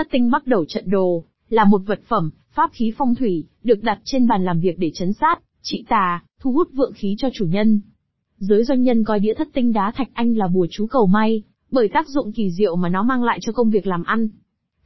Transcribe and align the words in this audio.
Thất 0.00 0.08
tinh 0.10 0.30
bắt 0.30 0.46
đầu 0.46 0.64
trận 0.64 0.90
đồ, 0.90 1.24
là 1.48 1.64
một 1.64 1.82
vật 1.86 2.00
phẩm, 2.08 2.30
pháp 2.50 2.70
khí 2.72 2.92
phong 2.98 3.14
thủy, 3.14 3.44
được 3.62 3.82
đặt 3.82 3.98
trên 4.04 4.26
bàn 4.26 4.44
làm 4.44 4.60
việc 4.60 4.78
để 4.78 4.90
chấn 4.94 5.12
sát, 5.12 5.40
trị 5.62 5.84
tà, 5.88 6.22
thu 6.40 6.52
hút 6.52 6.68
vượng 6.72 6.92
khí 6.92 7.14
cho 7.18 7.28
chủ 7.32 7.46
nhân. 7.46 7.80
Giới 8.38 8.64
doanh 8.64 8.82
nhân 8.82 9.04
coi 9.04 9.20
đĩa 9.20 9.34
thất 9.34 9.48
tinh 9.52 9.72
đá 9.72 9.92
thạch 9.96 10.08
anh 10.12 10.36
là 10.36 10.48
bùa 10.48 10.66
chú 10.70 10.86
cầu 10.86 11.06
may, 11.06 11.42
bởi 11.70 11.88
tác 11.88 12.08
dụng 12.08 12.32
kỳ 12.32 12.50
diệu 12.50 12.76
mà 12.76 12.88
nó 12.88 13.02
mang 13.02 13.24
lại 13.24 13.38
cho 13.42 13.52
công 13.52 13.70
việc 13.70 13.86
làm 13.86 14.04
ăn. 14.04 14.28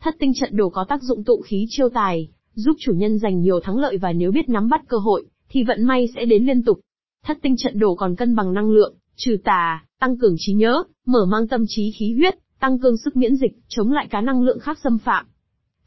Thất 0.00 0.16
tinh 0.18 0.32
trận 0.34 0.56
đồ 0.56 0.68
có 0.68 0.84
tác 0.84 1.02
dụng 1.02 1.24
tụ 1.24 1.40
khí 1.46 1.66
chiêu 1.68 1.88
tài, 1.88 2.28
giúp 2.54 2.76
chủ 2.80 2.92
nhân 2.92 3.18
giành 3.18 3.40
nhiều 3.40 3.60
thắng 3.60 3.78
lợi 3.78 3.98
và 3.98 4.12
nếu 4.12 4.32
biết 4.32 4.48
nắm 4.48 4.68
bắt 4.68 4.80
cơ 4.88 4.96
hội, 4.96 5.26
thì 5.48 5.64
vận 5.64 5.84
may 5.84 6.08
sẽ 6.14 6.24
đến 6.24 6.46
liên 6.46 6.62
tục. 6.62 6.80
Thất 7.24 7.38
tinh 7.42 7.56
trận 7.56 7.78
đồ 7.78 7.94
còn 7.94 8.16
cân 8.16 8.36
bằng 8.36 8.54
năng 8.54 8.70
lượng, 8.70 8.94
trừ 9.16 9.36
tà, 9.44 9.84
tăng 10.00 10.18
cường 10.18 10.34
trí 10.38 10.52
nhớ, 10.52 10.82
mở 11.06 11.26
mang 11.26 11.48
tâm 11.48 11.64
trí 11.68 11.90
khí 11.90 12.14
huyết, 12.14 12.38
tăng 12.60 12.78
cường 12.78 12.96
sức 12.96 13.16
miễn 13.16 13.36
dịch, 13.36 13.52
chống 13.68 13.92
lại 13.92 14.06
cá 14.10 14.20
năng 14.20 14.42
lượng 14.42 14.58
khác 14.58 14.78
xâm 14.84 14.98
phạm. 14.98 15.26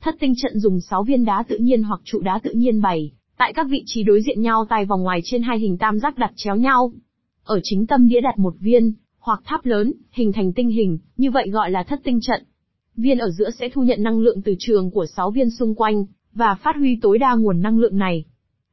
Thất 0.02 0.16
tinh 0.20 0.34
trận 0.42 0.60
dùng 0.60 0.80
6 0.82 1.04
viên 1.04 1.26
đá 1.26 1.44
tự 1.48 1.58
nhiên 1.58 1.84
hoặc 1.84 2.02
trụ 2.04 2.20
đá 2.20 2.40
tự 2.44 2.52
nhiên 2.52 2.82
bày, 2.82 3.12
tại 3.38 3.54
các 3.54 3.68
vị 3.70 3.84
trí 3.86 4.04
đối 4.04 4.22
diện 4.22 4.42
nhau 4.42 4.66
tay 4.70 4.86
vòng 4.86 5.04
ngoài 5.04 5.20
trên 5.24 5.44
hai 5.44 5.60
hình 5.60 5.78
tam 5.78 6.00
giác 6.00 6.18
đặt 6.18 6.32
chéo 6.36 6.56
nhau. 6.56 6.92
Ở 7.44 7.60
chính 7.64 7.88
tâm 7.88 8.08
đĩa 8.08 8.22
đặt 8.22 8.40
một 8.40 8.54
viên, 8.60 8.94
hoặc 9.20 9.42
tháp 9.46 9.66
lớn, 9.66 9.94
hình 10.12 10.34
thành 10.34 10.54
tinh 10.54 10.70
hình, 10.70 10.98
như 11.18 11.32
vậy 11.32 11.50
gọi 11.50 11.72
là 11.72 11.84
thất 11.84 12.00
tinh 12.04 12.20
trận. 12.22 12.44
Viên 12.96 13.18
ở 13.18 13.30
giữa 13.30 13.50
sẽ 13.50 13.70
thu 13.70 13.84
nhận 13.84 14.04
năng 14.04 14.20
lượng 14.20 14.42
từ 14.42 14.56
trường 14.60 14.92
của 14.92 15.06
6 15.06 15.32
viên 15.32 15.50
xung 15.50 15.76
quanh, 15.76 16.06
và 16.34 16.56
phát 16.56 16.76
huy 16.76 17.00
tối 17.02 17.18
đa 17.18 17.36
nguồn 17.36 17.62
năng 17.62 17.80
lượng 17.80 17.98
này. 17.98 18.26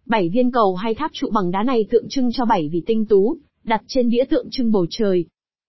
Bảy 0.07 0.29
viên 0.29 0.53
cầu 0.53 0.75
hay 0.75 0.95
tháp 0.95 1.11
trụ 1.15 1.31
bằng 1.33 1.51
đá 1.51 1.63
này 1.63 1.87
tượng 1.91 2.09
trưng 2.09 2.33
cho 2.33 2.45
bảy 2.45 2.69
vị 2.73 2.83
tinh 2.87 3.07
tú, 3.07 3.37
đặt 3.65 3.83
trên 3.87 4.09
đĩa 4.09 4.25
tượng 4.25 4.47
trưng 4.51 4.73
bầu 4.73 4.87
trời. 4.91 5.27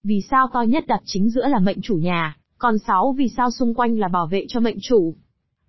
Vì 0.08 0.22
sao 0.30 0.48
to 0.54 0.62
nhất 0.62 0.84
đặt 0.88 1.02
chính 1.05 1.30
giữa 1.30 1.48
là 1.48 1.59
mệnh 1.59 1.82
chủ 1.82 1.95
nhà, 1.95 2.38
còn 2.58 2.77
sáu 2.77 3.16
vì 3.18 3.27
sao 3.38 3.52
xung 3.52 3.73
quanh 3.73 4.00
là 4.00 4.08
bảo 4.08 4.27
vệ 4.27 4.46
cho 4.48 4.59
mệnh 4.59 4.77
chủ. 4.82 5.16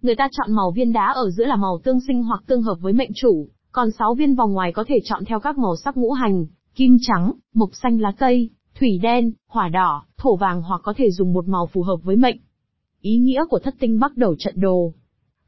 Người 0.03 0.15
ta 0.17 0.29
chọn 0.33 0.53
màu 0.53 0.71
viên 0.71 0.93
đá 0.93 1.07
ở 1.07 1.31
giữa 1.31 1.45
là 1.45 1.57
màu 1.57 1.79
tương 1.85 2.01
sinh 2.01 2.23
hoặc 2.23 2.43
tương 2.47 2.63
hợp 2.63 2.75
với 2.81 2.93
mệnh 2.93 3.11
chủ, 3.15 3.49
còn 3.73 3.91
sáu 3.91 4.15
viên 4.15 4.35
vòng 4.35 4.53
ngoài 4.53 4.73
có 4.73 4.85
thể 4.89 4.99
chọn 5.05 5.25
theo 5.25 5.41
các 5.41 5.59
màu 5.59 5.77
sắc 5.77 5.97
ngũ 5.97 6.13
hành, 6.13 6.47
kim 6.75 6.97
trắng, 7.01 7.33
mộc 7.55 7.71
xanh 7.83 8.01
lá 8.01 8.13
cây, 8.19 8.51
thủy 8.79 8.99
đen, 9.03 9.33
hỏa 9.49 9.69
đỏ, 9.69 10.05
thổ 10.19 10.37
vàng 10.37 10.63
hoặc 10.63 10.81
có 10.85 10.95
thể 10.97 11.11
dùng 11.11 11.33
một 11.33 11.49
màu 11.49 11.67
phù 11.67 11.83
hợp 11.83 11.97
với 12.03 12.17
mệnh. 12.17 12.37
Ý 13.01 13.17
nghĩa 13.17 13.45
của 13.51 13.59
thất 13.59 13.75
tinh 13.79 14.01
bắt 14.01 14.17
đầu 14.17 14.35
trận 14.39 14.61
đồ. 14.61 14.93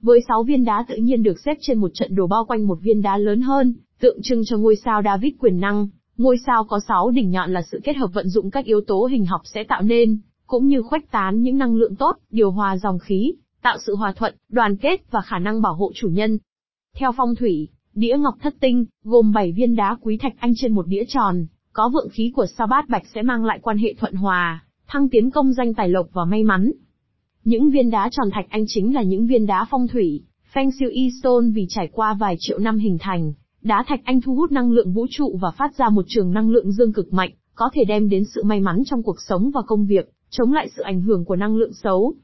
Với 0.01 0.21
6 0.29 0.43
viên 0.43 0.65
đá 0.65 0.85
tự 0.89 0.97
nhiên 0.97 1.23
được 1.23 1.41
xếp 1.45 1.55
trên 1.61 1.79
một 1.79 1.91
trận 1.95 2.15
đồ 2.15 2.27
bao 2.27 2.45
quanh 2.45 2.67
một 2.67 2.79
viên 2.83 3.03
đá 3.03 3.17
lớn 3.17 3.41
hơn, 3.41 3.75
tượng 4.01 4.19
trưng 4.23 4.43
cho 4.45 4.57
ngôi 4.57 4.77
sao 4.77 5.03
David 5.05 5.33
quyền 5.39 5.61
năng, 5.61 5.89
ngôi 6.19 6.37
sao 6.47 6.65
có 6.65 6.81
6 6.89 7.11
đỉnh 7.11 7.31
nhọn 7.31 7.53
là 7.53 7.63
sự 7.63 7.81
kết 7.85 7.97
hợp 7.97 8.11
vận 8.13 8.29
dụng 8.29 8.51
các 8.51 8.65
yếu 8.65 8.81
tố 8.81 9.05
hình 9.05 9.27
học 9.27 9.41
sẽ 9.45 9.65
tạo 9.65 9.83
nên, 9.83 10.19
cũng 10.47 10.67
như 10.67 10.83
khuếch 10.83 11.11
tán 11.11 11.43
những 11.43 11.59
năng 11.59 11.77
lượng 11.77 11.97
tốt, 11.97 12.17
điều 12.31 12.51
hòa 12.51 12.77
dòng 12.77 12.99
khí, 12.99 13.35
tạo 13.63 13.79
sự 13.87 13.97
hòa 13.97 14.13
thuận, 14.13 14.35
đoàn 14.49 14.77
kết 14.77 15.11
và 15.11 15.21
khả 15.21 15.39
năng 15.39 15.63
bảo 15.63 15.75
hộ 15.75 15.93
chủ 15.95 16.09
nhân. 16.09 16.39
Theo 16.97 17.13
phong 17.17 17.35
thủy, 17.35 17.69
đĩa 17.95 18.17
ngọc 18.19 18.35
thất 18.41 18.55
tinh, 18.61 18.85
gồm 19.05 19.33
7 19.33 19.53
viên 19.53 19.77
đá 19.77 19.97
quý 20.01 20.19
thạch 20.19 20.35
anh 20.39 20.53
trên 20.57 20.73
một 20.73 20.87
đĩa 20.87 21.05
tròn, 21.09 21.47
có 21.73 21.89
vượng 21.89 22.09
khí 22.09 22.33
của 22.37 22.47
sao 22.47 22.67
bát 22.67 22.89
bạch 22.89 23.07
sẽ 23.15 23.23
mang 23.23 23.45
lại 23.45 23.59
quan 23.63 23.79
hệ 23.79 23.95
thuận 23.95 24.15
hòa, 24.15 24.65
thăng 24.87 25.09
tiến 25.09 25.31
công 25.31 25.53
danh 25.53 25.75
tài 25.75 25.89
lộc 25.89 26.07
và 26.13 26.25
may 26.25 26.43
mắn. 26.43 26.73
Những 27.45 27.71
viên 27.71 27.91
đá 27.91 28.09
tròn 28.13 28.31
thạch 28.33 28.47
anh 28.49 28.65
chính 28.67 28.95
là 28.95 29.03
những 29.03 29.27
viên 29.27 29.47
đá 29.47 29.67
phong 29.71 29.89
thủy, 29.89 30.23
Feng 30.55 30.71
Shui 30.81 31.11
Stone 31.21 31.47
vì 31.55 31.67
trải 31.69 31.89
qua 31.93 32.15
vài 32.15 32.37
triệu 32.39 32.59
năm 32.59 32.79
hình 32.79 32.99
thành, 33.01 33.33
đá 33.63 33.85
thạch 33.87 34.01
anh 34.05 34.21
thu 34.21 34.35
hút 34.35 34.53
năng 34.53 34.73
lượng 34.73 34.93
vũ 34.93 35.07
trụ 35.11 35.39
và 35.43 35.51
phát 35.51 35.77
ra 35.77 35.89
một 35.89 36.05
trường 36.09 36.33
năng 36.33 36.51
lượng 36.51 36.73
dương 36.73 36.93
cực 36.93 37.13
mạnh, 37.13 37.31
có 37.55 37.71
thể 37.75 37.85
đem 37.85 38.09
đến 38.09 38.25
sự 38.25 38.43
may 38.43 38.61
mắn 38.61 38.83
trong 38.87 39.03
cuộc 39.03 39.21
sống 39.21 39.51
và 39.55 39.63
công 39.67 39.87
việc, 39.87 40.13
chống 40.31 40.53
lại 40.53 40.69
sự 40.77 40.83
ảnh 40.83 41.01
hưởng 41.01 41.25
của 41.25 41.37
năng 41.37 41.57
lượng 41.57 41.73
xấu. 41.73 42.15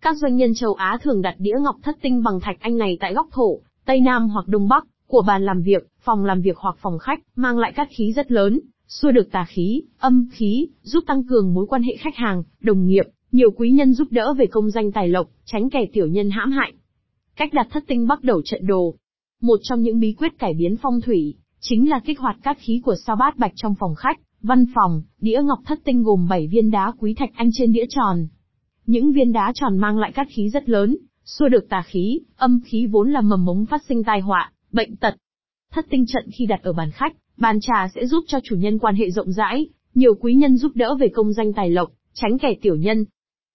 Các 0.00 0.16
doanh 0.16 0.36
nhân 0.36 0.54
châu 0.54 0.74
Á 0.74 0.98
thường 1.02 1.22
đặt 1.22 1.34
đĩa 1.38 1.54
ngọc 1.60 1.76
thất 1.82 1.96
tinh 2.02 2.22
bằng 2.22 2.40
thạch 2.40 2.60
anh 2.60 2.76
này 2.76 2.96
tại 3.00 3.14
góc 3.14 3.28
thổ, 3.32 3.60
Tây 3.84 4.00
Nam 4.00 4.28
hoặc 4.28 4.48
Đông 4.48 4.68
Bắc, 4.68 4.86
của 5.06 5.22
bàn 5.26 5.44
làm 5.44 5.62
việc, 5.62 5.88
phòng 6.00 6.24
làm 6.24 6.40
việc 6.40 6.56
hoặc 6.56 6.76
phòng 6.80 6.98
khách, 6.98 7.20
mang 7.36 7.58
lại 7.58 7.72
cát 7.72 7.88
khí 7.90 8.12
rất 8.12 8.32
lớn, 8.32 8.60
xua 8.88 9.10
được 9.10 9.30
tà 9.32 9.44
khí, 9.48 9.82
âm 9.98 10.28
khí, 10.32 10.68
giúp 10.82 11.04
tăng 11.06 11.24
cường 11.24 11.54
mối 11.54 11.66
quan 11.66 11.82
hệ 11.82 11.96
khách 11.96 12.16
hàng, 12.16 12.42
đồng 12.60 12.86
nghiệp, 12.86 13.04
nhiều 13.32 13.50
quý 13.50 13.70
nhân 13.70 13.94
giúp 13.94 14.08
đỡ 14.10 14.34
về 14.34 14.46
công 14.46 14.70
danh 14.70 14.92
tài 14.92 15.08
lộc, 15.08 15.28
tránh 15.44 15.70
kẻ 15.70 15.86
tiểu 15.92 16.06
nhân 16.06 16.30
hãm 16.30 16.50
hại. 16.50 16.72
Cách 17.36 17.52
đặt 17.52 17.66
thất 17.70 17.84
tinh 17.86 18.06
bắt 18.06 18.22
đầu 18.22 18.42
trận 18.44 18.66
đồ. 18.66 18.94
Một 19.46 19.60
trong 19.62 19.82
những 19.82 20.00
bí 20.00 20.12
quyết 20.12 20.38
cải 20.38 20.54
biến 20.54 20.76
phong 20.82 21.00
thủy, 21.00 21.34
chính 21.60 21.90
là 21.90 22.00
kích 22.04 22.18
hoạt 22.18 22.36
các 22.42 22.58
khí 22.60 22.80
của 22.84 22.94
sao 23.06 23.16
bát 23.16 23.38
bạch 23.38 23.52
trong 23.56 23.74
phòng 23.74 23.94
khách, 23.94 24.20
văn 24.42 24.64
phòng, 24.74 25.02
đĩa 25.20 25.40
ngọc 25.44 25.58
thất 25.64 25.78
tinh 25.84 26.02
gồm 26.02 26.26
7 26.28 26.46
viên 26.46 26.70
đá 26.70 26.92
quý 26.98 27.14
thạch 27.14 27.30
anh 27.34 27.50
trên 27.52 27.72
đĩa 27.72 27.84
tròn. 27.88 28.26
Những 28.86 29.12
viên 29.12 29.32
đá 29.32 29.52
tròn 29.54 29.78
mang 29.78 29.98
lại 29.98 30.12
các 30.14 30.26
khí 30.30 30.48
rất 30.50 30.68
lớn, 30.68 30.96
xua 31.24 31.48
được 31.48 31.68
tà 31.68 31.82
khí, 31.86 32.20
âm 32.36 32.60
khí 32.64 32.86
vốn 32.86 33.10
là 33.10 33.20
mầm 33.20 33.44
mống 33.44 33.66
phát 33.66 33.82
sinh 33.88 34.04
tai 34.04 34.20
họa, 34.20 34.52
bệnh 34.72 34.96
tật. 34.96 35.16
Thất 35.72 35.86
tinh 35.90 36.04
trận 36.06 36.30
khi 36.34 36.46
đặt 36.46 36.62
ở 36.62 36.72
bàn 36.72 36.90
khách, 36.90 37.12
bàn 37.36 37.60
trà 37.60 37.88
sẽ 37.94 38.06
giúp 38.06 38.24
cho 38.26 38.38
chủ 38.44 38.56
nhân 38.56 38.78
quan 38.78 38.94
hệ 38.94 39.10
rộng 39.10 39.32
rãi, 39.32 39.68
nhiều 39.94 40.14
quý 40.14 40.34
nhân 40.34 40.56
giúp 40.56 40.72
đỡ 40.74 40.94
về 40.94 41.08
công 41.08 41.32
danh 41.32 41.52
tài 41.52 41.70
lộc, 41.70 41.92
tránh 42.14 42.38
kẻ 42.38 42.54
tiểu 42.62 42.76
nhân. 42.76 43.04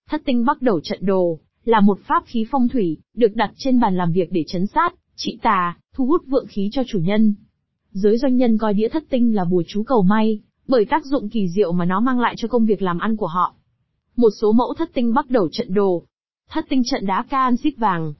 Thất 0.09 0.21
tinh 0.25 0.45
bắt 0.45 0.61
đầu 0.61 0.79
trận 0.83 0.99
đồ, 1.05 1.39
là 1.63 1.79
một 1.79 1.99
pháp 2.07 2.23
khí 2.25 2.45
phong 2.51 2.67
thủy, 2.67 2.97
được 3.15 3.35
đặt 3.35 3.51
trên 3.57 3.79
bàn 3.79 3.97
làm 3.97 4.11
việc 4.11 4.31
để 4.31 4.43
chấn 4.47 4.67
sát, 4.67 4.93
trị 5.15 5.39
tà, 5.41 5.75
thu 5.95 6.05
hút 6.05 6.21
vượng 6.27 6.47
khí 6.47 6.69
cho 6.71 6.83
chủ 6.87 6.99
nhân. 6.99 7.35
Giới 7.91 8.17
doanh 8.17 8.37
nhân 8.37 8.57
coi 8.57 8.73
đĩa 8.73 8.89
thất 8.89 9.03
tinh 9.09 9.35
là 9.35 9.45
bùa 9.45 9.63
chú 9.67 9.83
cầu 9.83 10.03
may, 10.03 10.39
bởi 10.67 10.85
tác 10.85 11.05
dụng 11.05 11.29
kỳ 11.29 11.47
diệu 11.49 11.71
mà 11.71 11.85
nó 11.85 11.99
mang 11.99 12.19
lại 12.19 12.35
cho 12.37 12.47
công 12.47 12.65
việc 12.65 12.81
làm 12.81 12.99
ăn 12.99 13.17
của 13.17 13.27
họ. 13.27 13.55
Một 14.15 14.29
số 14.41 14.51
mẫu 14.51 14.73
thất 14.77 14.89
tinh 14.93 15.13
bắt 15.13 15.29
đầu 15.29 15.49
trận 15.51 15.73
đồ. 15.73 16.03
Thất 16.49 16.65
tinh 16.69 16.81
trận 16.85 17.05
đá 17.05 17.25
can 17.29 17.57
xít 17.57 17.73
vàng. 17.77 18.13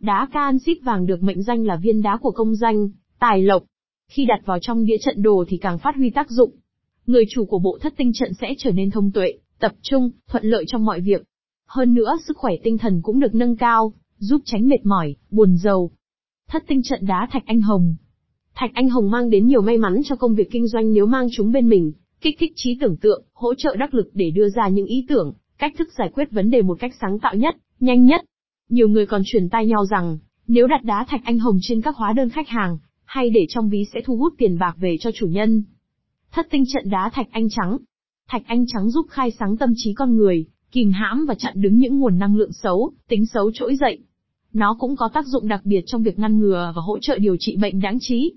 Đá 0.00 0.28
can 0.32 0.58
xít 0.58 0.78
vàng 0.82 1.06
được 1.06 1.22
mệnh 1.22 1.42
danh 1.42 1.64
là 1.64 1.76
viên 1.76 2.02
đá 2.02 2.16
của 2.16 2.30
công 2.30 2.54
danh, 2.54 2.88
tài 3.18 3.42
lộc. 3.42 3.62
Khi 4.08 4.24
đặt 4.24 4.40
vào 4.44 4.58
trong 4.62 4.84
đĩa 4.84 4.96
trận 5.00 5.22
đồ 5.22 5.44
thì 5.48 5.56
càng 5.56 5.78
phát 5.78 5.96
huy 5.96 6.10
tác 6.10 6.30
dụng. 6.30 6.50
Người 7.06 7.24
chủ 7.30 7.44
của 7.44 7.58
bộ 7.58 7.78
thất 7.80 7.94
tinh 7.96 8.12
trận 8.14 8.34
sẽ 8.34 8.54
trở 8.58 8.70
nên 8.70 8.90
thông 8.90 9.12
tuệ, 9.12 9.32
tập 9.58 9.72
trung, 9.82 10.10
thuận 10.28 10.44
lợi 10.44 10.64
trong 10.66 10.84
mọi 10.84 11.00
việc. 11.00 11.22
Hơn 11.66 11.94
nữa 11.94 12.16
sức 12.26 12.36
khỏe 12.36 12.54
tinh 12.62 12.78
thần 12.78 13.00
cũng 13.02 13.20
được 13.20 13.34
nâng 13.34 13.56
cao, 13.56 13.92
giúp 14.18 14.42
tránh 14.44 14.68
mệt 14.68 14.84
mỏi, 14.86 15.16
buồn 15.30 15.56
giàu. 15.56 15.90
Thất 16.50 16.64
tinh 16.66 16.82
trận 16.82 17.06
đá 17.06 17.28
thạch 17.30 17.46
anh 17.46 17.60
hồng. 17.60 17.96
Thạch 18.54 18.70
anh 18.74 18.88
hồng 18.88 19.10
mang 19.10 19.30
đến 19.30 19.46
nhiều 19.46 19.62
may 19.62 19.78
mắn 19.78 20.00
cho 20.04 20.16
công 20.16 20.34
việc 20.34 20.50
kinh 20.50 20.66
doanh 20.66 20.92
nếu 20.92 21.06
mang 21.06 21.26
chúng 21.32 21.52
bên 21.52 21.68
mình, 21.68 21.92
kích 22.20 22.36
thích 22.38 22.52
trí 22.56 22.78
tưởng 22.80 22.96
tượng, 22.96 23.24
hỗ 23.32 23.54
trợ 23.54 23.76
đắc 23.76 23.94
lực 23.94 24.10
để 24.14 24.30
đưa 24.30 24.48
ra 24.48 24.68
những 24.68 24.86
ý 24.86 25.04
tưởng, 25.08 25.34
cách 25.58 25.72
thức 25.78 25.88
giải 25.98 26.10
quyết 26.14 26.30
vấn 26.30 26.50
đề 26.50 26.62
một 26.62 26.78
cách 26.80 26.92
sáng 27.00 27.18
tạo 27.18 27.34
nhất, 27.34 27.56
nhanh 27.80 28.04
nhất. 28.04 28.24
Nhiều 28.68 28.88
người 28.88 29.06
còn 29.06 29.22
truyền 29.24 29.48
tai 29.48 29.66
nhau 29.66 29.86
rằng, 29.86 30.18
nếu 30.46 30.66
đặt 30.66 30.84
đá 30.84 31.04
thạch 31.08 31.20
anh 31.24 31.38
hồng 31.38 31.58
trên 31.62 31.82
các 31.82 31.96
hóa 31.96 32.12
đơn 32.12 32.30
khách 32.30 32.48
hàng, 32.48 32.78
hay 33.04 33.30
để 33.30 33.46
trong 33.48 33.68
ví 33.68 33.84
sẽ 33.92 34.00
thu 34.04 34.16
hút 34.16 34.34
tiền 34.38 34.58
bạc 34.58 34.76
về 34.78 34.96
cho 35.00 35.10
chủ 35.14 35.26
nhân. 35.26 35.62
Thất 36.32 36.46
tinh 36.50 36.64
trận 36.72 36.90
đá 36.90 37.10
thạch 37.12 37.28
anh 37.30 37.48
trắng. 37.50 37.78
Thạch 38.28 38.42
anh 38.46 38.64
trắng 38.66 38.90
giúp 38.90 39.06
khai 39.10 39.30
sáng 39.30 39.56
tâm 39.56 39.72
trí 39.76 39.94
con 39.94 40.16
người, 40.16 40.46
kìm 40.72 40.90
hãm 40.92 41.26
và 41.26 41.34
chặn 41.34 41.54
đứng 41.56 41.78
những 41.78 41.98
nguồn 41.98 42.18
năng 42.18 42.36
lượng 42.36 42.52
xấu, 42.52 42.92
tính 43.08 43.26
xấu 43.26 43.50
trỗi 43.54 43.76
dậy. 43.76 43.98
Nó 44.52 44.76
cũng 44.78 44.96
có 44.96 45.08
tác 45.14 45.26
dụng 45.26 45.48
đặc 45.48 45.60
biệt 45.64 45.82
trong 45.86 46.02
việc 46.02 46.18
ngăn 46.18 46.38
ngừa 46.38 46.72
và 46.76 46.82
hỗ 46.82 46.98
trợ 46.98 47.18
điều 47.18 47.36
trị 47.40 47.56
bệnh 47.56 47.80
đáng 47.80 47.98
trí. 48.00 48.32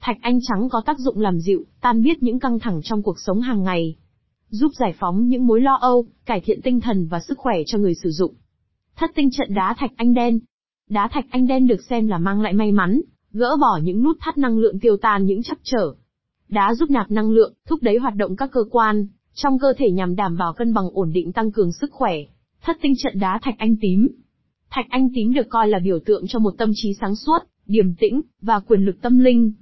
Thạch 0.00 0.16
anh 0.20 0.38
trắng 0.42 0.68
có 0.68 0.82
tác 0.86 0.98
dụng 0.98 1.20
làm 1.20 1.38
dịu, 1.38 1.64
tan 1.80 2.02
biết 2.02 2.22
những 2.22 2.38
căng 2.38 2.58
thẳng 2.58 2.80
trong 2.84 3.02
cuộc 3.02 3.20
sống 3.20 3.40
hàng 3.40 3.62
ngày. 3.62 3.96
Giúp 4.48 4.72
giải 4.78 4.94
phóng 4.98 5.28
những 5.28 5.46
mối 5.46 5.60
lo 5.60 5.74
âu, 5.74 6.06
cải 6.26 6.40
thiện 6.40 6.60
tinh 6.62 6.80
thần 6.80 7.06
và 7.06 7.20
sức 7.20 7.38
khỏe 7.38 7.56
cho 7.66 7.78
người 7.78 7.94
sử 7.94 8.10
dụng. 8.10 8.34
Thất 8.96 9.10
tinh 9.14 9.30
trận 9.30 9.54
đá 9.54 9.74
thạch 9.78 9.90
anh 9.96 10.14
đen. 10.14 10.40
Đá 10.88 11.08
thạch 11.12 11.24
anh 11.30 11.46
đen 11.46 11.66
được 11.66 11.82
xem 11.90 12.08
là 12.08 12.18
mang 12.18 12.40
lại 12.40 12.52
may 12.52 12.72
mắn, 12.72 13.00
gỡ 13.32 13.56
bỏ 13.60 13.80
những 13.82 14.02
nút 14.02 14.16
thắt 14.20 14.38
năng 14.38 14.58
lượng 14.58 14.80
tiêu 14.80 14.96
tan 14.96 15.26
những 15.26 15.42
chấp 15.42 15.58
trở. 15.62 15.94
Đá 16.48 16.74
giúp 16.74 16.90
nạp 16.90 17.10
năng 17.10 17.30
lượng, 17.30 17.54
thúc 17.66 17.82
đẩy 17.82 17.96
hoạt 17.96 18.14
động 18.16 18.36
các 18.36 18.50
cơ 18.52 18.60
quan, 18.70 19.06
trong 19.34 19.58
cơ 19.58 19.72
thể 19.78 19.90
nhằm 19.90 20.16
đảm 20.16 20.36
bảo 20.36 20.52
cân 20.52 20.74
bằng 20.74 20.88
ổn 20.92 21.12
định 21.12 21.32
tăng 21.32 21.52
cường 21.52 21.72
sức 21.72 21.90
khỏe. 21.92 22.14
Thất 22.62 22.76
tinh 22.82 22.94
trận 22.98 23.18
đá 23.18 23.38
thạch 23.42 23.58
anh 23.58 23.76
tím. 23.80 24.08
Thạch 24.74 24.86
anh 24.88 25.08
tím 25.14 25.32
được 25.32 25.48
coi 25.48 25.68
là 25.68 25.78
biểu 25.78 25.98
tượng 25.98 26.26
cho 26.26 26.38
một 26.38 26.54
tâm 26.58 26.70
trí 26.74 26.94
sáng 27.00 27.16
suốt, 27.16 27.38
điềm 27.66 27.94
tĩnh, 27.94 28.20
và 28.40 28.60
quyền 28.60 28.80
lực 28.80 29.02
tâm 29.02 29.18
linh. 29.18 29.52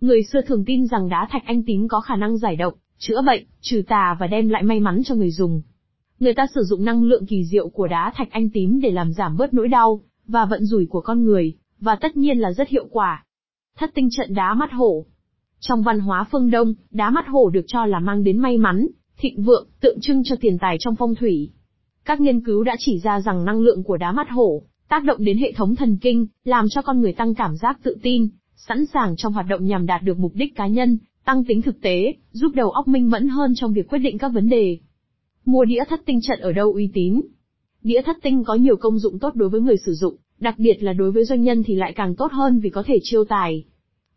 Người 0.00 0.22
xưa 0.22 0.40
thường 0.46 0.64
tin 0.64 0.86
rằng 0.86 1.08
đá 1.08 1.28
thạch 1.30 1.42
anh 1.44 1.62
tím 1.66 1.88
có 1.88 2.00
khả 2.00 2.16
năng 2.16 2.38
giải 2.38 2.56
độc, 2.56 2.74
chữa 2.98 3.22
bệnh, 3.26 3.44
trừ 3.60 3.82
tà 3.88 4.16
và 4.20 4.26
đem 4.26 4.48
lại 4.48 4.62
may 4.62 4.80
mắn 4.80 5.02
cho 5.04 5.14
người 5.14 5.30
dùng. 5.30 5.62
Người 6.20 6.34
ta 6.34 6.46
sử 6.54 6.62
dụng 6.62 6.84
năng 6.84 7.04
lượng 7.04 7.26
kỳ 7.26 7.44
diệu 7.44 7.68
của 7.68 7.86
đá 7.86 8.12
thạch 8.16 8.30
anh 8.30 8.50
tím 8.50 8.80
để 8.80 8.90
làm 8.90 9.12
giảm 9.12 9.36
bớt 9.36 9.54
nỗi 9.54 9.68
đau, 9.68 10.00
và 10.26 10.44
vận 10.44 10.64
rủi 10.64 10.86
của 10.86 11.00
con 11.00 11.24
người, 11.24 11.54
và 11.80 11.96
tất 11.96 12.16
nhiên 12.16 12.38
là 12.38 12.52
rất 12.52 12.68
hiệu 12.68 12.86
quả. 12.90 13.24
Thất 13.78 13.90
tinh 13.94 14.08
trận 14.10 14.34
đá 14.34 14.54
mắt 14.54 14.72
hổ. 14.72 15.06
Trong 15.60 15.82
văn 15.82 16.00
hóa 16.00 16.26
phương 16.32 16.50
Đông, 16.50 16.74
đá 16.90 17.10
mắt 17.10 17.28
hổ 17.28 17.50
được 17.50 17.64
cho 17.66 17.86
là 17.86 17.98
mang 17.98 18.24
đến 18.24 18.38
may 18.38 18.58
mắn, 18.58 18.86
thịnh 19.18 19.42
vượng, 19.42 19.68
tượng 19.80 20.00
trưng 20.00 20.22
cho 20.24 20.36
tiền 20.40 20.58
tài 20.58 20.76
trong 20.80 20.96
phong 20.96 21.14
thủy. 21.14 21.50
Các 22.10 22.20
nghiên 22.20 22.40
cứu 22.40 22.62
đã 22.62 22.76
chỉ 22.78 22.98
ra 22.98 23.20
rằng 23.20 23.44
năng 23.44 23.60
lượng 23.60 23.82
của 23.82 23.96
đá 23.96 24.12
mắt 24.12 24.30
hổ 24.30 24.62
tác 24.88 25.04
động 25.04 25.24
đến 25.24 25.38
hệ 25.38 25.52
thống 25.52 25.76
thần 25.76 25.96
kinh, 26.00 26.26
làm 26.44 26.66
cho 26.70 26.82
con 26.82 27.00
người 27.00 27.12
tăng 27.12 27.34
cảm 27.34 27.56
giác 27.56 27.78
tự 27.82 27.96
tin, 28.02 28.28
sẵn 28.56 28.86
sàng 28.86 29.16
trong 29.16 29.32
hoạt 29.32 29.46
động 29.48 29.66
nhằm 29.66 29.86
đạt 29.86 30.02
được 30.02 30.18
mục 30.18 30.32
đích 30.34 30.56
cá 30.56 30.66
nhân, 30.66 30.98
tăng 31.24 31.44
tính 31.44 31.62
thực 31.62 31.80
tế, 31.80 32.14
giúp 32.32 32.52
đầu 32.54 32.70
óc 32.70 32.88
minh 32.88 33.10
mẫn 33.10 33.28
hơn 33.28 33.52
trong 33.56 33.72
việc 33.72 33.88
quyết 33.88 33.98
định 33.98 34.18
các 34.18 34.28
vấn 34.28 34.48
đề. 34.48 34.78
Mua 35.44 35.64
đĩa 35.64 35.84
thất 35.88 36.00
tinh 36.06 36.20
trận 36.22 36.40
ở 36.40 36.52
đâu 36.52 36.72
uy 36.72 36.90
tín? 36.94 37.20
Đĩa 37.82 38.02
thất 38.02 38.16
tinh 38.22 38.44
có 38.44 38.54
nhiều 38.54 38.76
công 38.76 38.98
dụng 38.98 39.18
tốt 39.18 39.34
đối 39.34 39.48
với 39.48 39.60
người 39.60 39.76
sử 39.76 39.92
dụng, 39.94 40.16
đặc 40.38 40.54
biệt 40.58 40.82
là 40.82 40.92
đối 40.92 41.12
với 41.12 41.24
doanh 41.24 41.42
nhân 41.42 41.62
thì 41.62 41.74
lại 41.74 41.92
càng 41.96 42.14
tốt 42.16 42.32
hơn 42.32 42.60
vì 42.60 42.70
có 42.70 42.82
thể 42.86 42.98
chiêu 43.02 43.24
tài. 43.24 43.64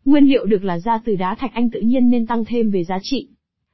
Nguyên 0.04 0.24
liệu 0.24 0.44
được 0.46 0.64
là 0.64 0.78
ra 0.78 1.00
từ 1.04 1.16
đá 1.16 1.34
thạch 1.34 1.54
anh 1.54 1.70
tự 1.70 1.80
nhiên 1.80 2.10
nên 2.10 2.26
tăng 2.26 2.44
thêm 2.44 2.70
về 2.70 2.84
giá 2.84 2.98
trị. 3.02 3.28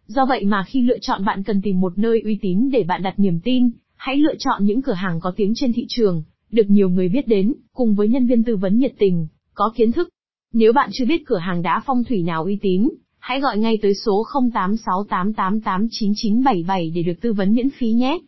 Do 0.07 0.27
vậy 0.27 0.45
mà 0.45 0.65
khi 0.69 0.83
lựa 0.83 0.99
chọn 0.99 1.25
bạn 1.25 1.43
cần 1.43 1.63
tìm 1.63 1.81
một 1.81 1.99
nơi 1.99 2.21
uy 2.25 2.39
tín 2.43 2.71
để 2.73 2.83
bạn 2.83 3.03
đặt 3.03 3.15
niềm 3.19 3.41
tin, 3.45 3.71
hãy 4.01 4.17
lựa 4.17 4.35
chọn 4.39 4.65
những 4.65 4.83
cửa 4.83 4.93
hàng 4.93 5.21
có 5.21 5.33
tiếng 5.37 5.53
trên 5.57 5.73
thị 5.73 5.87
trường, 5.89 6.23
được 6.51 6.71
nhiều 6.71 6.89
người 6.89 7.09
biết 7.09 7.29
đến, 7.29 7.55
cùng 7.73 7.95
với 7.95 8.09
nhân 8.09 8.27
viên 8.27 8.45
tư 8.45 8.57
vấn 8.57 8.79
nhiệt 8.79 8.93
tình, 8.99 9.27
có 9.55 9.73
kiến 9.77 9.93
thức. 9.93 10.09
Nếu 10.53 10.73
bạn 10.73 10.91
chưa 10.93 11.05
biết 11.05 11.23
cửa 11.27 11.39
hàng 11.39 11.63
đá 11.63 11.83
phong 11.87 12.05
thủy 12.05 12.23
nào 12.23 12.45
uy 12.45 12.59
tín, 12.63 12.89
hãy 13.19 13.41
gọi 13.41 13.59
ngay 13.59 13.79
tới 13.83 13.95
số 13.95 14.25
0868889977 14.53 16.93
để 16.95 17.03
được 17.03 17.13
tư 17.21 17.33
vấn 17.33 17.55
miễn 17.55 17.71
phí 17.71 17.93
nhé. 17.93 18.19